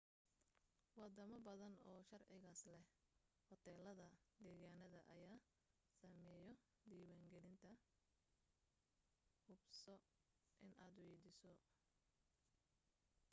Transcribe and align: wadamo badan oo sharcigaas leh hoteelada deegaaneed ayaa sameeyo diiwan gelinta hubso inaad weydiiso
wadamo 0.99 1.37
badan 1.47 1.73
oo 1.89 2.01
sharcigaas 2.09 2.61
leh 2.71 2.83
hoteelada 3.49 4.07
deegaaneed 4.43 4.93
ayaa 5.17 5.37
sameeyo 5.99 6.51
diiwan 6.89 7.21
gelinta 7.33 7.71
hubso 9.45 9.95
inaad 10.67 10.95
weydiiso 11.05 11.53